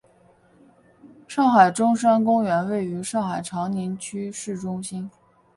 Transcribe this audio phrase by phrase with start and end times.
[1.27, 5.07] 上海中山公园位于上海长宁区市中心。